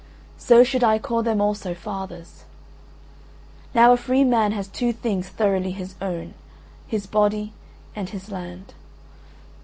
[0.39, 2.45] So should I call them also fathers.
[3.75, 6.33] Now a free man has two things thoroughly his own,
[6.87, 7.53] his body
[7.95, 8.73] and his land.